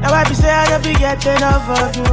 Now 0.00 0.12
I 0.14 0.24
be 0.28 0.34
say 0.34 0.50
I 0.50 0.68
don't 0.70 0.82
be 0.84 0.94
getting 0.94 1.36
enough 1.36 1.68
of 1.68 1.96
you. 1.96 2.04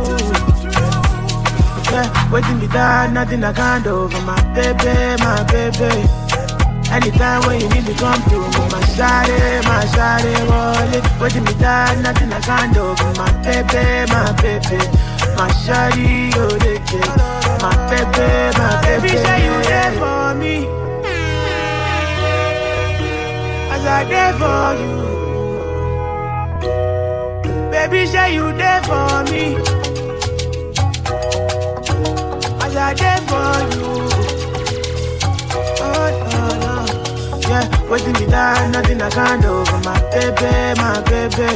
Yeah, 1.92 2.32
waiting 2.32 2.60
be 2.60 2.68
done, 2.68 3.14
nothing 3.14 3.44
I 3.44 3.54
can't 3.54 3.84
do 3.84 4.08
for 4.10 4.22
my 4.22 4.40
baby, 4.56 5.24
my 5.24 5.44
baby. 5.52 6.04
Anytime 6.92 7.42
when 7.48 7.62
you 7.62 7.70
need 7.70 7.88
me, 7.88 7.94
come 7.96 8.22
through. 8.28 8.48
My 8.72 8.80
shawty, 8.96 9.32
eh, 9.40 9.62
my 9.64 9.86
shawty, 9.96 10.34
eh, 10.36 10.44
wallet. 10.48 11.22
Waiting 11.22 11.44
me 11.46 11.54
done, 11.54 12.04
nothing 12.04 12.32
I 12.34 12.40
can't 12.42 12.74
do 12.74 12.96
for 12.96 13.14
my 13.16 13.32
baby, 13.44 14.12
my 14.12 14.32
baby. 14.44 14.80
My 15.40 15.48
shawty, 15.64 16.28
eh, 16.28 16.36
oh, 16.36 16.58
they. 16.60 16.80
My 17.64 17.72
baby, 17.90 18.58
my 18.58 18.82
baby. 18.84 19.08
Baby, 19.08 19.18
say 19.24 19.46
you 19.46 19.64
there 19.64 19.92
for 20.00 20.36
me. 20.36 20.91
As 23.84 23.88
I 23.88 24.04
there 24.06 24.34
for 24.38 24.76
you. 24.82 24.96
Baby, 27.72 28.06
say 28.06 28.36
you 28.36 28.54
there 28.54 28.84
for 28.84 29.24
me. 29.32 29.56
As 32.62 32.76
I 32.76 32.94
there 32.94 33.22
for 33.30 33.54
you. 33.74 33.90
Oh, 35.82 36.08
no, 36.32 36.44
no. 36.62 36.74
Yeah, 37.50 37.66
waiting 37.90 38.14
me 38.14 38.26
down, 38.28 38.72
nothing 38.72 39.02
I 39.02 39.10
can't 39.10 39.42
do 39.42 39.66
for 39.66 39.80
my 39.80 40.00
baby, 40.12 40.54
my 40.80 41.02
baby. 41.10 41.52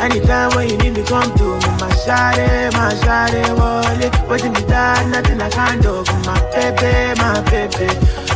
Anytime 0.00 0.50
when 0.54 0.68
you 0.68 0.76
need 0.78 0.94
me, 0.98 1.02
come 1.04 1.32
to 1.38 1.44
me, 1.44 1.70
my 1.80 1.88
shawty, 2.04 2.72
my 2.74 2.92
shawty, 3.02 3.42
wallet. 3.56 4.12
Waiting 4.28 4.52
me 4.52 4.60
down, 4.66 5.10
nothing 5.10 5.40
I 5.40 5.48
can't 5.48 5.80
do 5.80 6.04
for 6.04 6.18
my 6.28 6.38
baby, 6.52 7.18
my 7.20 7.40
baby. 7.50 7.88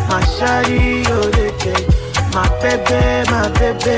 My 0.08 0.22
shawty, 0.38 1.04
oh, 1.08 1.30
they 1.30 1.50
take. 1.58 1.95
My 2.36 2.44
baby, 2.60 3.00
my 3.32 3.48
baby. 3.56 3.96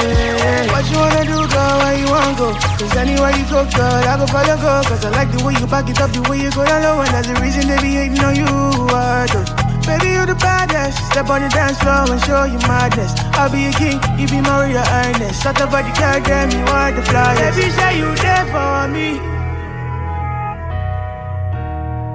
What 0.71 0.87
you 0.87 0.99
wanna 1.03 1.27
do, 1.27 1.43
girl? 1.51 1.75
Where 1.83 1.99
you 1.99 2.07
wanna 2.07 2.39
go? 2.39 2.55
Cause 2.79 2.95
anywhere 2.95 3.35
you 3.35 3.43
go, 3.51 3.67
girl, 3.67 4.07
I 4.07 4.15
go 4.15 4.27
follow, 4.31 4.55
go. 4.63 4.79
Cause 4.87 5.05
I 5.05 5.11
like 5.11 5.33
the 5.35 5.43
way 5.43 5.55
you 5.59 5.67
back 5.67 5.91
it 5.91 5.99
up, 5.99 6.13
the 6.13 6.23
way 6.31 6.39
you 6.39 6.51
go 6.53 6.65
down 6.65 6.85
low. 6.87 7.03
And 7.03 7.11
that's 7.11 7.27
the 7.27 7.35
reason 7.43 7.67
they 7.67 7.83
be 7.83 7.99
hating 7.99 8.23
on 8.23 8.37
you. 8.39 8.47
Uh, 8.47 8.95
I 8.95 9.27
do. 9.27 9.43
Baby, 9.91 10.15
you 10.15 10.23
the 10.23 10.39
baddest. 10.39 11.03
Step 11.11 11.27
on 11.29 11.43
the 11.43 11.49
dance 11.51 11.83
floor 11.83 12.07
and 12.07 12.23
show 12.23 12.45
you 12.45 12.63
madness. 12.71 13.11
I'll 13.35 13.51
be 13.51 13.67
a 13.67 13.73
king, 13.75 13.99
you 14.15 14.31
be 14.31 14.39
Maria 14.39 14.87
Ernest. 14.87 15.43
Shut 15.43 15.61
up, 15.61 15.73
body 15.75 15.91
can't 15.99 16.23
get 16.25 16.47
me, 16.55 16.63
want 16.63 16.95
the 16.95 17.03
flyers. 17.11 17.57
Baby, 17.59 17.75
say 17.75 17.99
you 17.99 18.15
there 18.23 18.47
for 18.55 18.87
me. 18.87 19.19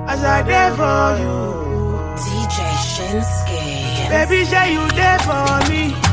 As 0.08 0.24
I 0.24 0.40
there 0.48 0.72
for 0.80 1.20
you. 1.20 1.36
DJ 2.16 2.64
Shinski. 2.96 4.08
Baby, 4.08 4.46
say 4.48 4.72
you 4.72 4.88
there 4.96 5.20
for 5.28 5.60
me. 5.68 6.13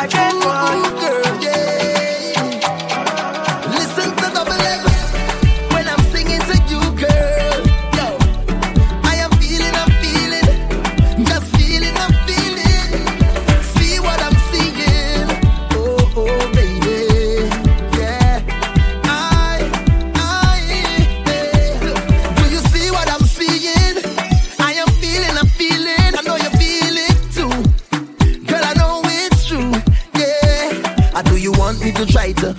I 0.00 0.06
there 0.06 0.30
for 0.30 0.76
you. 0.76 1.00
girl, 1.00 1.42
yeah. 1.42 1.97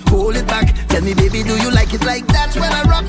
Hold 0.08 0.36
it 0.36 0.46
back? 0.46 0.74
Tell 0.88 1.02
me, 1.02 1.14
baby, 1.14 1.42
do 1.42 1.56
you 1.56 1.70
like 1.70 1.94
it 1.94 2.04
like 2.04 2.26
that 2.28 2.54
when 2.56 2.72
I 2.72 2.82
rock 2.82 3.04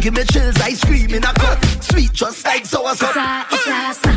give 0.00 0.14
me 0.14 0.24
chills, 0.24 0.56
ice 0.60 0.82
cream 0.84 1.10
in 1.10 1.22
a 1.24 1.32
cup. 1.34 1.64
Sweet 1.82 2.12
just 2.12 2.44
like 2.44 2.64
sour. 2.64 2.92
It's 2.92 3.02
a, 3.02 3.46
it's 3.50 4.06
a 4.06 4.09